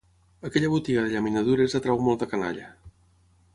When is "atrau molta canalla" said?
1.81-2.73